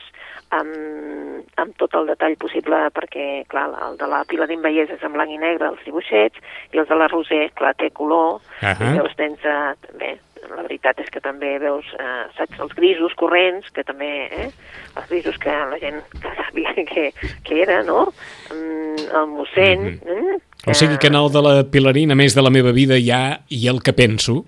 [0.52, 5.14] amb, amb tot el detall possible perquè, clar, el de la Pilar Vallès és en
[5.14, 6.38] blanc i negre, els dibuixets,
[6.74, 8.78] i els de la Roser, clar, té color, Ahà.
[8.80, 13.14] i llavors tens, eh, bé, la veritat és que també veus, eh, saps, els grisos
[13.20, 14.50] corrents, que també, eh,
[14.96, 17.06] els grisos que la gent que sabia que,
[17.44, 18.08] que era, no?
[18.52, 19.88] Mm, el mossèn...
[20.02, 22.96] mm, O sigui que en el de la Pilarín, a més de la meva vida,
[22.96, 24.46] hi ha i el que penso,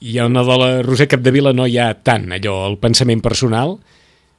[0.00, 3.78] i en el de la Roser Capdevila no hi ha tant allò, el pensament personal,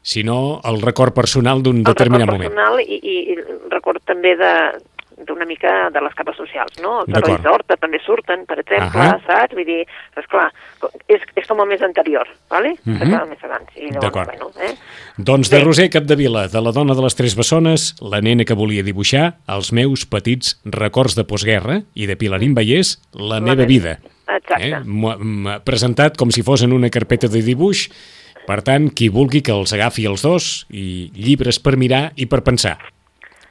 [0.08, 2.54] sinó el record personal d'un el determinat record moment.
[2.54, 4.54] personal i, i, i record també de
[5.26, 7.00] d'una mica de les capes socials, no?
[7.02, 9.18] Els herois d'Horta també surten, per exemple, Ahà.
[9.26, 9.56] saps?
[9.58, 9.80] Vull dir,
[10.16, 10.52] esclar,
[11.10, 12.76] és, és com el més anterior, ¿vale?
[12.84, 13.02] Mhm.
[13.02, 13.30] Uh -huh.
[13.30, 13.70] més abans.
[13.76, 14.76] I llavors, bueno, eh?
[15.18, 15.64] Doncs de Bé.
[15.64, 19.72] Roser Capdevila, de la dona de les tres bessones, la nena que volia dibuixar, els
[19.74, 24.00] meus petits records de postguerra, i de Pilarín Vallès, la, meva meva vida.
[24.28, 24.70] Exacte.
[24.70, 24.80] Eh?
[24.86, 27.90] M'ho- m'ha Presentat com si fos en una carpeta de dibuix,
[28.46, 32.44] per tant, qui vulgui que els agafi els dos, i llibres per mirar i per
[32.44, 32.78] pensar,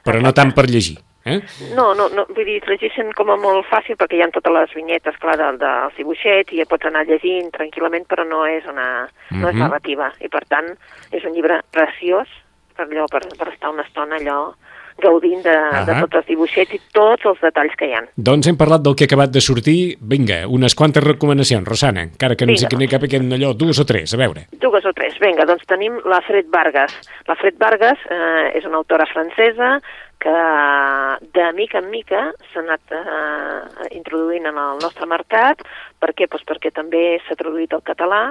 [0.03, 0.97] però no tant per llegir.
[1.27, 1.39] Eh?
[1.75, 4.53] No, no, no, vull dir, es llegeixen com a molt fàcil perquè hi ha totes
[4.55, 8.65] les vinyetes, clar, del, dels dibuixets i ja pots anar llegint tranquil·lament, però no és
[8.65, 9.59] una no és Mhm.
[9.65, 10.11] narrativa.
[10.23, 10.71] I per tant,
[11.11, 12.27] és un llibre preciós
[12.75, 14.53] per allò, per, per estar una estona allò
[15.03, 16.01] gaudint de, de Ahà.
[16.05, 18.03] tots els dibuixets i tots els detalls que hi ha.
[18.15, 19.97] Doncs hem parlat del que ha acabat de sortir.
[20.01, 24.13] Vinga, unes quantes recomanacions, Rosana, encara que no sé cap aquest allò, dues o tres,
[24.13, 24.47] a veure.
[24.61, 25.17] Dues o tres.
[25.21, 26.93] Vinga, doncs tenim la Fred Vargas.
[27.27, 29.77] La Fred Vargas eh, és una autora francesa
[30.19, 30.33] que
[31.33, 35.61] de mica en mica s'ha anat eh, introduint en el nostre mercat.
[36.01, 36.27] Per què?
[36.31, 38.21] Pues perquè també s'ha traduït al català.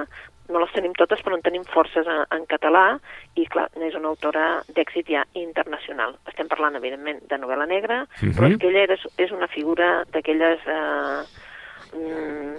[0.49, 2.99] No les tenim totes, però en tenim forces en, en català
[3.35, 6.15] i, clar, és una autora d'èxit ja internacional.
[6.27, 8.31] Estem parlant, evidentment, de novel·la negra, Mhm.
[8.37, 10.59] però és que ella és, és una figura d'aquelles...
[10.65, 11.23] Eh,
[11.97, 12.55] mm,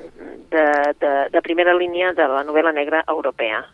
[0.51, 0.65] de,
[1.01, 3.65] de, de primera línia de la novel·la negra europea.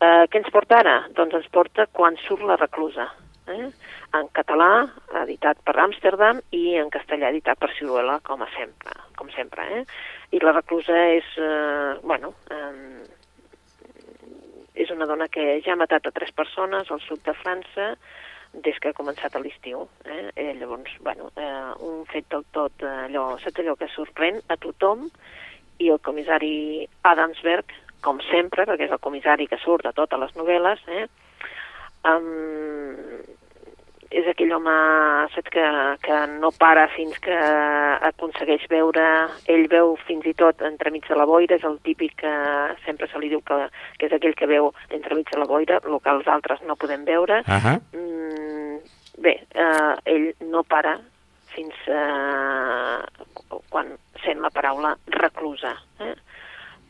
[0.00, 0.98] Eh, què ens porta ara?
[1.16, 3.08] Doncs ens porta Quan surt la reclusa,
[3.48, 3.70] eh?
[4.14, 4.86] en català,
[5.24, 8.92] editat per Amsterdam, i en castellà, editat per Ciruela, com a sempre.
[9.18, 9.84] Com sempre eh?
[10.32, 13.04] I la reclusa és, eh, bueno, eh,
[14.78, 17.90] és una dona que ja ha matat a tres persones al sud de França
[18.52, 19.86] des que ha començat a l'estiu.
[20.06, 20.30] Eh?
[20.34, 24.56] Eh, llavors, bueno, eh, un fet del tot eh, allò, saps allò que sorprèn a
[24.56, 25.08] tothom
[25.78, 30.34] i el comissari Adamsberg, com sempre, perquè és el comissari que surt a totes les
[30.38, 31.06] novel·les, eh?
[32.06, 32.94] um,
[34.10, 34.74] és aquell home,
[35.34, 35.64] saps, que,
[36.04, 37.36] que no para fins que
[38.08, 39.04] aconsegueix veure,
[39.52, 42.32] ell veu fins i tot entremig de la boira, és el típic que
[42.86, 43.58] sempre se li diu que,
[44.00, 47.04] que és aquell que veu entremig de la boira, el que els altres no podem
[47.04, 47.42] veure.
[47.44, 47.76] Uh -huh.
[47.92, 48.78] Mm,
[49.20, 50.98] bé, eh, ell no para
[51.52, 52.98] fins eh,
[53.68, 53.92] quan
[54.24, 55.76] sent la paraula reclusa.
[56.00, 56.14] Eh?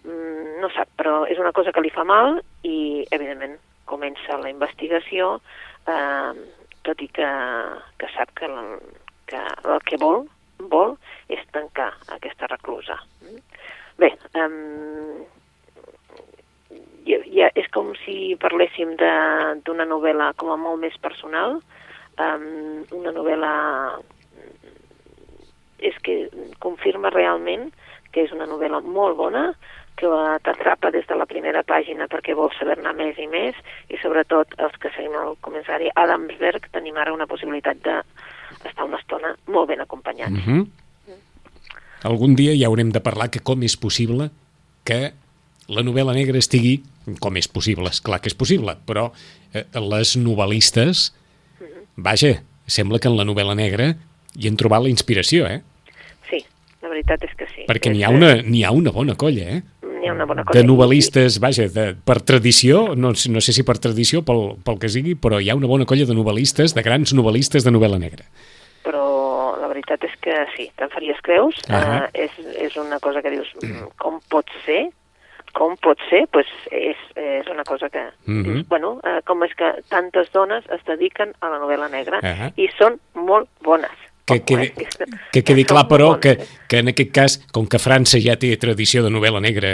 [0.04, 4.50] Mm, no sap, però és una cosa que li fa mal i, evidentment, comença la
[4.50, 5.40] investigació
[5.88, 6.32] eh,
[6.88, 7.28] tot i que,
[8.00, 8.48] que sap que,
[9.28, 10.24] que el que vol,
[10.72, 10.96] vol
[11.28, 12.96] és tancar aquesta reclusa.
[14.00, 15.24] Bé, um,
[17.08, 21.58] ja, ja és com si parléssim d'una novel·la com a molt més personal,
[22.16, 22.46] um,
[22.96, 23.52] una novel·la
[25.78, 26.24] és que
[26.58, 27.68] confirma realment
[28.12, 29.50] que és una novel·la molt bona,
[29.98, 30.08] que
[30.46, 33.56] t'atrapa des de la primera pàgina perquè vols saber-ne més i més
[33.90, 39.34] i sobretot els que seguim el comissari Adamsberg tenim ara una possibilitat d'estar una estona
[39.46, 40.32] molt ben acompanyats.
[40.32, 40.66] Mm -hmm.
[41.08, 41.22] mm.
[42.10, 44.30] Algun dia ja haurem de parlar que com és possible
[44.84, 45.12] que
[45.68, 46.82] la novel·la negra estigui,
[47.20, 49.10] com és possible, és clar que és possible, però
[49.52, 51.12] eh, les novel·listes,
[51.60, 51.82] mm -hmm.
[51.96, 53.94] vaja, sembla que en la novel·la negra
[54.36, 55.62] hi han trobat la inspiració, eh?
[56.30, 56.44] Sí,
[56.82, 57.64] la veritat és que sí.
[57.68, 58.32] Perquè n'hi ha, una,
[58.66, 59.62] ha una bona colla, eh?
[59.98, 60.60] N'hi ha una bona colla.
[60.60, 64.90] De novel·listes, vaja, de, per tradició, no, no sé si per tradició, pel, pel que
[64.92, 68.28] sigui, però hi ha una bona colla de novel·listes, de grans novel·listes de novel·la negra.
[68.86, 69.04] Però
[69.58, 71.58] la veritat és que sí, te'n faries creus.
[71.68, 72.04] Uh -huh.
[72.04, 72.30] uh, és,
[72.68, 74.88] és una cosa que dius, mm, com pot ser?
[75.58, 78.02] com pot ser, pues és, és una cosa que...
[78.26, 78.64] Mm -hmm.
[78.68, 82.52] bueno, eh, com és que tantes dones es dediquen a la novel·la negra uh -huh.
[82.56, 83.96] i són molt bones.
[84.28, 84.68] Que quedi,
[85.32, 86.36] que quedi clar, però, que,
[86.68, 89.72] que en aquest cas, com que França ja té tradició de novel·la negra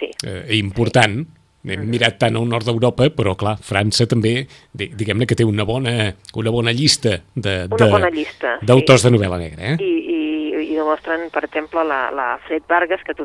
[0.00, 0.10] sí.
[0.26, 1.22] eh, important,
[1.64, 1.92] hem mm-hmm.
[1.94, 4.34] mirat tant al nord d'Europa, però clar, França també,
[4.74, 9.70] diguem-ne que té una bona, una bona llista d'autors de, de, de novel·la negra.
[9.70, 9.76] Eh?
[9.80, 10.20] I, i,
[10.66, 13.24] I demostren, per exemple, la, la Fred Vargas, que, tu,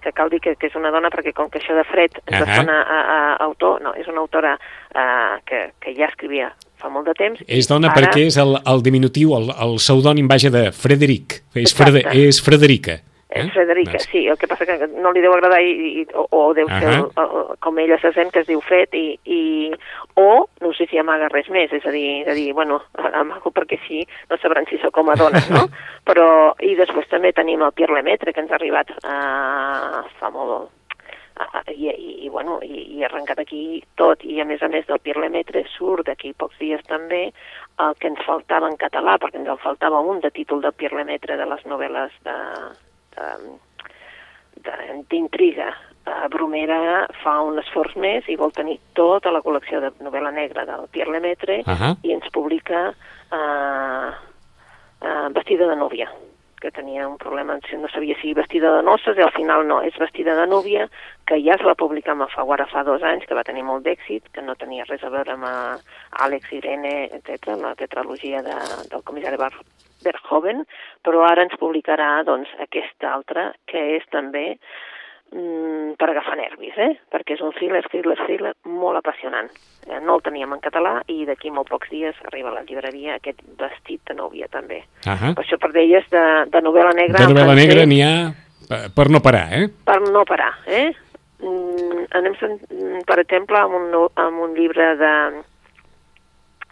[0.00, 2.40] que cal dir que, que és una dona, perquè com que això de Fred ens
[2.40, 2.56] uh -huh.
[2.62, 6.90] sona a, a, a autor, no, és una autora uh, que, que ja escrivia fa
[6.92, 7.44] molt de temps.
[7.46, 8.00] És dona ara...
[8.00, 13.00] perquè és el, el diminutiu, el, el pseudònim vaja de Frederic, és, Frede, és Frederica.
[13.30, 13.44] Eh?
[13.44, 14.08] És Frederica, doncs.
[14.10, 16.72] sí, el que passa que no li deu agradar i, i, o, o deu uh
[16.72, 16.80] -huh.
[16.80, 19.70] ser el, el, com ella se sent, que es diu Fred, i, i,
[20.14, 22.82] o no sé si amaga res més, és a dir, de dir bueno,
[23.22, 25.68] amago perquè sí, no sabran si sóc com a dona, no?
[26.08, 30.70] Però, i després també tenim el Pierre Lemaitre, que ens ha arribat uh, fa molt,
[31.72, 35.00] i, i, i, bueno, i, i arrencat aquí tot, i a més a més del
[35.02, 37.30] Pirlemetre surt d'aquí pocs dies també
[37.80, 41.38] el que ens faltava en català, perquè ens en faltava un de títol del Pirlemetre
[41.40, 42.16] de les novel·les
[45.10, 45.70] d'intriga.
[46.32, 50.88] Bromera fa un esforç més i vol tenir tota la col·lecció de novel·la negra del
[50.90, 51.92] Pierre Lemaitre uh -huh.
[52.02, 54.10] i ens publica uh,
[55.04, 56.08] uh, Vestida de nòvia
[56.60, 59.96] que tenia un problema, no sabia si vestida de noces, i al final no, és
[59.98, 60.86] vestida de núvia,
[61.26, 64.28] que ja es va publicar amb Alfaguara fa dos anys, que va tenir molt d'èxit,
[64.34, 65.48] que no tenia res a veure amb
[66.26, 68.56] Àlex, Irene, etc, la tetralogia de,
[68.92, 69.52] del comissari Bar
[70.04, 70.64] Verhoeven,
[71.04, 74.58] però ara ens publicarà doncs, aquesta altra, que és també
[75.32, 76.92] mm, per agafar nervis, eh?
[77.12, 79.50] perquè és un thriller, thriller, thriller molt apassionant.
[79.86, 83.16] Eh, no el teníem en català i d'aquí molt pocs dies arriba a la llibreria
[83.16, 84.84] aquest vestit de nòvia també.
[85.06, 85.34] Uh -huh.
[85.34, 87.18] Per això per deies de, de novel·la negra...
[87.18, 88.32] De novel·la negra n'hi ha
[88.94, 89.68] per no parar, eh?
[89.84, 90.94] Per no parar, eh?
[91.42, 92.34] Mm, anem,
[93.06, 95.14] per exemple, amb un, amb un llibre de...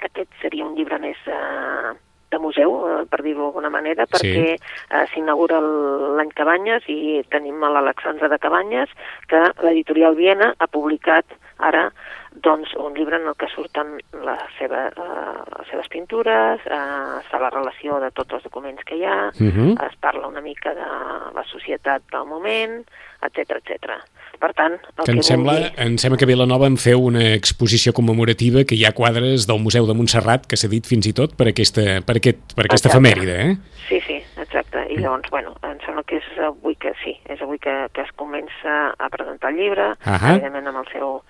[0.06, 1.18] Aquest seria un llibre més...
[1.26, 1.96] Eh,
[2.30, 4.56] de museu, eh, per dir-ho d'alguna manera, perquè sí.
[4.58, 8.92] eh, s'inaugura l'any Cabanyes i tenim l'Alexandra de Cabanyes,
[9.28, 11.88] que l'editorial Viena ha publicat ara
[12.34, 17.30] doncs, un llibre en el que surten la seva, uh, les seves pintures, uh, es
[17.30, 19.50] fa la relació de tots els documents que hi ha, uh mhm.
[19.56, 19.86] -huh.
[19.88, 20.88] es parla una mica de
[21.34, 22.86] la societat del moment,
[23.22, 23.98] etc etc.
[24.38, 25.72] Per tant, el que, que em, sembla, dir...
[25.82, 29.86] em sembla que Vilanova en feu una exposició commemorativa que hi ha quadres del Museu
[29.86, 33.34] de Montserrat que s'ha dit fins i tot per aquesta, per aquest, per aquesta efemèride,
[33.48, 33.56] eh?
[33.88, 34.86] Sí, sí, exacte.
[34.94, 38.14] I llavors, bueno, em sembla que és avui que sí, és avui que, que es
[38.14, 40.34] comença a presentar el llibre, uh -huh.
[40.36, 41.22] evidentment amb el seu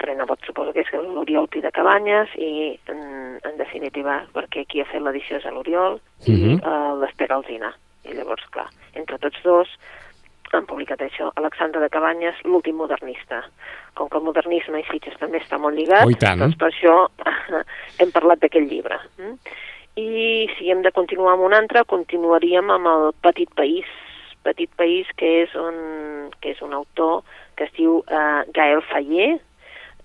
[0.00, 3.02] renebot suposo que és l'Oriol Pi de Cabanyes i en,
[3.44, 6.32] en definitiva perquè qui ha fet l'edició és l'Oriol uh -huh.
[6.32, 9.68] i uh, l'Espera Alzina i llavors clar, entre tots dos
[10.54, 13.42] han publicat això, Alexandre de Cabanyes, l'últim modernista.
[13.98, 16.94] Com que el modernisme i Sitges també està molt lligat, oh, doncs per això
[18.00, 18.98] hem parlat d'aquest llibre.
[19.18, 19.34] Mm?
[19.96, 23.86] I si hem de continuar amb un altre, continuaríem amb el Petit País,
[24.44, 27.22] Petit País que és un, que és un autor
[27.56, 29.42] que es diu uh, Gael Fayet,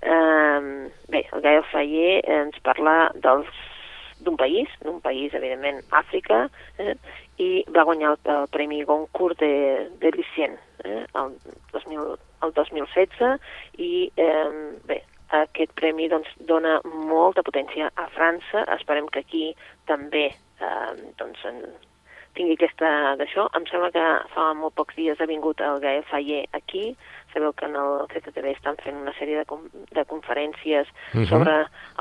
[0.02, 6.46] Eh, bé, el Gael Fayer ens parla d'un país, d'un país, evidentment, Àfrica,
[6.80, 6.96] eh,
[7.40, 9.54] i va guanyar el, el Premi Goncourt de,
[10.00, 11.38] de Licien eh, el,
[11.74, 14.50] 2000, el 2016 i eh,
[14.88, 15.02] bé,
[15.40, 19.46] aquest premi doncs, dona molta potència a França, esperem que aquí
[19.90, 21.62] també eh, doncs, en,
[22.40, 23.48] tingui aquesta d'això.
[23.58, 26.94] Em sembla que fa molt pocs dies ha vingut el Gael Fayer aquí,
[27.34, 31.24] sabeu que en el CCTV estan fent una sèrie de, com, de conferències uh mhm.
[31.24, 31.30] -huh.
[31.30, 31.56] sobre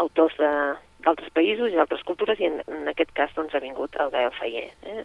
[0.05, 4.11] autors d'altres països i altres cultures i en, en aquest cas doncs, ha vingut el
[4.11, 4.70] Gael Fayer.
[4.83, 5.05] Eh?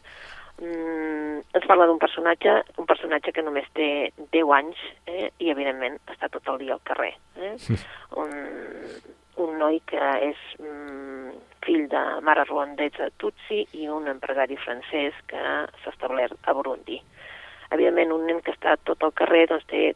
[0.61, 5.31] Mm, ens parla d'un personatge, un personatge que només té 10 anys eh?
[5.39, 7.15] i evidentment està tot el dia al carrer.
[7.37, 7.55] Eh?
[8.21, 8.29] un,
[9.41, 11.31] un noi que és mm,
[11.65, 16.99] fill de mare ruandesa Tutsi i un empresari francès que s'ha establert a Burundi.
[17.73, 19.93] Evidentment, un nen que està tot al carrer doncs, té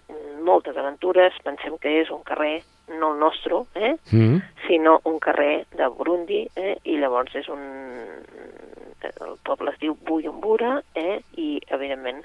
[0.47, 2.61] moltes aventures, pensem que és un carrer
[2.97, 3.95] no el nostre, eh?
[4.11, 4.37] mm.
[4.65, 6.77] sinó un carrer de Burundi, eh?
[6.85, 7.61] i llavors és un...
[9.05, 11.19] el poble es diu Bujumbura, eh?
[11.37, 12.23] i evidentment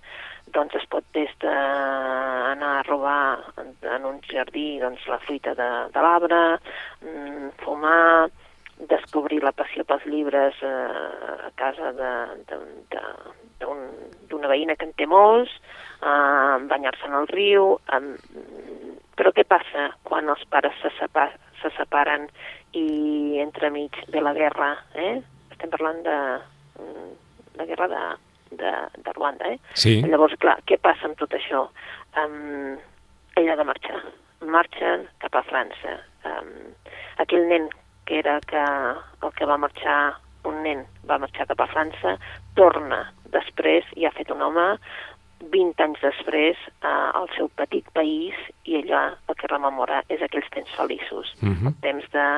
[0.53, 5.71] doncs es pot des d'anar a robar en, en un jardí doncs, la fruita de,
[5.95, 6.41] de l'arbre,
[7.01, 8.31] mm, fumar,
[8.89, 11.93] descobrir la passió pels llibres eh, a casa
[13.63, 15.53] d'una veïna que en té molts,
[16.03, 17.77] eh, banyar-se en el riu...
[17.93, 18.03] Eh,
[19.13, 21.29] però què passa quan els pares se, separ,
[21.61, 22.25] se separen
[22.73, 24.73] i entremig de la guerra?
[24.97, 25.21] Eh?
[25.53, 26.17] Estem parlant de
[27.59, 28.03] la guerra de,
[28.63, 28.73] de,
[29.05, 29.53] de Ruanda.
[29.53, 29.59] Eh?
[29.75, 30.01] Sí.
[30.07, 31.67] Llavors, clar, què passa amb tot això?
[32.23, 32.77] Um,
[33.37, 34.01] ella ha de marxar.
[34.43, 36.01] Marxen cap a França.
[36.29, 36.53] Um,
[37.23, 37.71] aquell nen
[38.07, 40.19] que era que el que va marxar,
[40.49, 42.17] un nen va marxar cap a França,
[42.59, 44.67] torna després i ha fet un home
[45.53, 48.37] 20 anys després eh, al seu petit país
[48.69, 51.73] i allà el que rememora és aquells temps feliços, uh -huh.
[51.83, 52.29] temps de,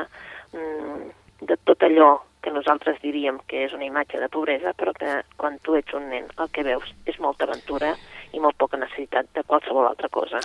[0.57, 1.11] mm,
[1.49, 5.57] de tot allò que nosaltres diríem que és una imatge de pobresa, però que quan
[5.65, 7.95] tu ets un nen el que veus és molta aventura
[8.37, 10.43] i molt poca necessitat de qualsevol altra cosa.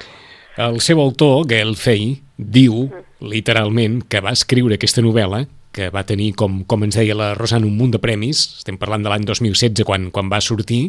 [0.59, 2.87] El seu autor, Gael Fay, diu,
[3.19, 7.67] literalment, que va escriure aquesta novel·la que va tenir, com, com ens deia la Rosana,
[7.67, 10.87] un munt de premis, estem parlant de l'any 2016 quan, quan va sortir,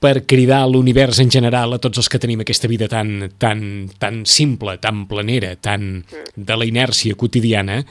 [0.00, 3.62] per cridar a l'univers en general, a tots els que tenim aquesta vida tan, tan,
[4.00, 7.82] tan simple, tan planera, tan de la inèrcia quotidiana,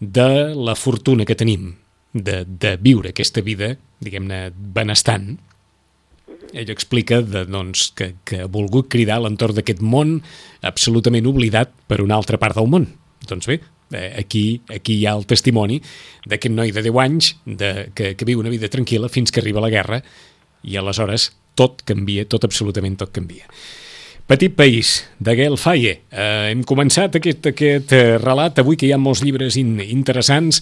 [0.00, 1.72] de la fortuna que tenim
[2.12, 5.36] de, de viure aquesta vida, diguem-ne, benestant,
[6.52, 10.18] ell explica de, doncs, que, que ha volgut cridar l'entorn d'aquest món
[10.64, 12.86] absolutament oblidat per una altra part del món.
[13.28, 13.58] Doncs bé,
[13.92, 15.80] eh, aquí, aquí hi ha el testimoni
[16.28, 19.64] d'aquest noi de 10 anys de, que, que viu una vida tranquil·la fins que arriba
[19.64, 20.00] la guerra
[20.64, 23.48] i aleshores tot canvia, tot absolutament tot canvia.
[24.28, 26.02] Petit país, de Gael Faye.
[26.12, 30.58] Eh, hem començat aquest, aquest eh, relat avui que hi ha molts llibres in, interessants.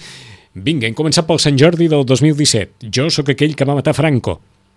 [0.55, 2.87] Vinga, hem començat pel Sant Jordi del 2017.
[2.95, 4.37] Jo sóc aquell que va matar Franco.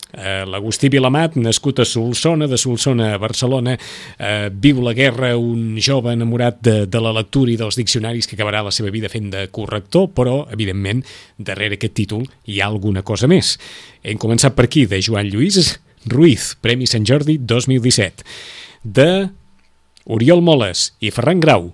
[0.09, 3.75] Eh, L'Agustí Vilamat, nascut a Solsona, de Solsona a Barcelona,
[4.17, 8.33] eh, viu la guerra, un jove enamorat de, de la lectura i dels diccionaris que
[8.39, 11.05] acabarà la seva vida fent de corrector, però, evidentment,
[11.37, 13.53] darrere aquest títol hi ha alguna cosa més.
[14.01, 18.23] Hem començat per aquí, de Joan Lluís Ruiz, Premi Sant Jordi 2017,
[18.83, 19.29] de
[20.05, 21.73] Oriol Moles i Ferran Grau,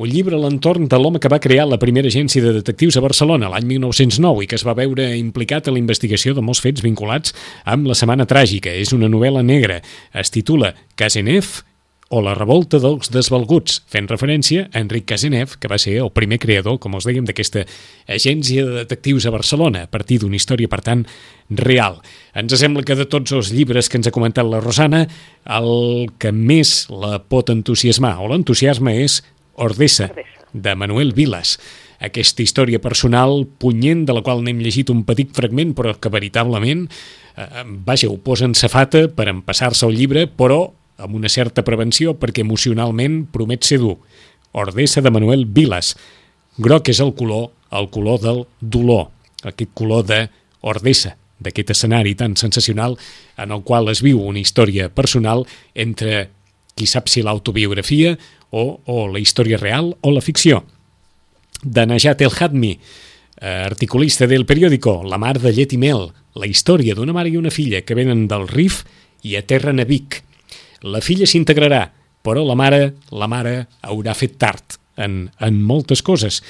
[0.00, 3.02] un llibre a l'entorn de l'home que va crear la primera agència de detectius a
[3.04, 6.80] Barcelona l'any 1909 i que es va veure implicat a la investigació de molts fets
[6.80, 7.34] vinculats
[7.68, 8.72] amb la Setmana Tràgica.
[8.72, 9.82] És una novel·la negra.
[10.16, 11.60] Es titula Casenev
[12.10, 16.40] o La revolta dels desvalguts, fent referència a Enric Casenev, que va ser el primer
[16.42, 17.62] creador, com us dèiem, d'aquesta
[18.10, 21.04] agència de detectius a Barcelona, a partir d'una història, per tant,
[21.54, 22.00] real.
[22.34, 25.04] Ens sembla que de tots els llibres que ens ha comentat la Rosana,
[25.46, 29.20] el que més la pot entusiasmar, o l'entusiasme és
[29.54, 30.10] Ordessa,
[30.50, 31.60] de Manuel Vilas.
[32.02, 36.88] Aquesta història personal punyent de la qual n'hem llegit un petit fragment, però que veritablement,
[37.36, 42.14] eh, vaja, ho posa en safata per empassar-se el llibre, però amb una certa prevenció
[42.20, 43.96] perquè emocionalment promet ser dur.
[44.52, 45.94] Ordessa de Manuel Vilas.
[46.58, 49.08] Groc és el color, el color del dolor,
[49.46, 50.20] aquest color de
[50.60, 52.98] Ordessa, d'aquest escenari tan sensacional
[53.40, 56.28] en el qual es viu una història personal entre
[56.76, 58.16] qui sap si l'autobiografia
[58.50, 60.64] o, o la història real o la ficció.
[61.62, 62.72] De Najat El Hadmi,
[63.40, 67.38] eh, articulista del periòdico La mar de llet i mel, la història d'una mare i
[67.40, 68.84] una filla que venen del Rif
[69.22, 70.22] i aterren a Vic.
[70.88, 71.84] La filla s'integrarà,
[72.22, 76.40] però la mare, la mare haurà fet tard en, en moltes coses.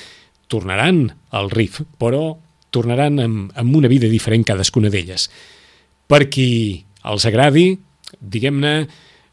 [0.50, 2.36] Tornaran al Rif, però
[2.70, 5.28] tornaran amb, amb una vida diferent cadascuna d'elles.
[6.10, 7.72] Per qui els agradi,
[8.18, 8.74] diguem-ne,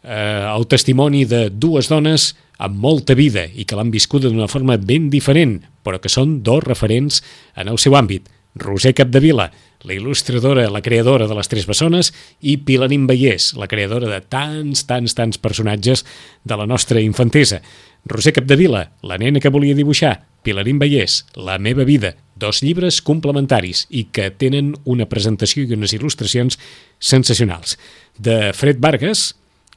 [0.04, 4.78] eh, el testimoni de dues dones amb molta vida i que l'han viscuda d'una forma
[4.82, 7.22] ben diferent, però que són dos referents
[7.56, 8.30] en el seu àmbit.
[8.58, 9.52] Roser Capdevila,
[9.84, 12.12] la il·lustradora, la creadora de les Tres Bessones,
[12.42, 16.06] i Pilarín Vallès, la creadora de tants, tants, tants personatges
[16.44, 17.62] de la nostra infantesa.
[18.08, 23.86] Roser Capdevila, la nena que volia dibuixar, Pilarín Vallès, La meva vida, dos llibres complementaris
[23.90, 26.60] i que tenen una presentació i unes il·lustracions
[27.00, 27.78] sensacionals.
[28.18, 29.34] De Fred Vargas,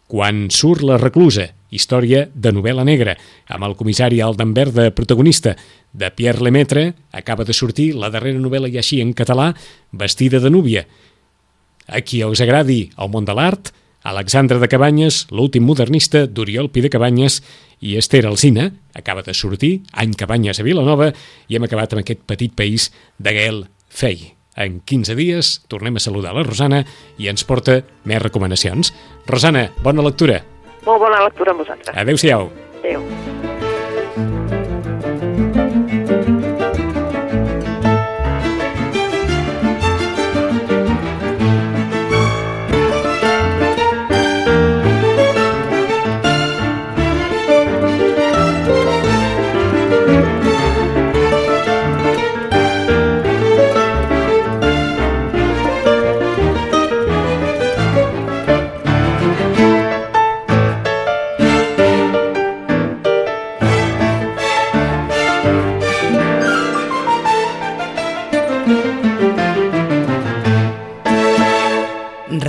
[0.06, 3.16] quan surt la reclusa, història de novel·la negra,
[3.48, 5.56] amb el comissari Aldenberg de protagonista.
[5.92, 9.52] De Pierre Lemaitre acaba de sortir la darrera novel·la i així en català,
[9.90, 10.86] Vestida de núvia.
[11.88, 16.86] A qui us agradi el món de l'art, Alexandre de Cabanyes, l'últim modernista d'Oriol Pi
[16.86, 17.40] de Cabanyes
[17.84, 21.10] i Esther Alsina, acaba de sortir, Any Cabanyes a Vilanova,
[21.48, 24.32] i hem acabat amb aquest petit país de Gael Fei.
[24.56, 26.82] En 15 dies tornem a saludar la Rosana
[27.20, 28.92] i ens porta més recomanacions.
[29.28, 30.40] Rosana, bona lectura.
[30.86, 31.96] Molt bona lectura amb vosaltres.
[31.96, 32.48] Adéu-siau.
[32.80, 33.29] Adéu.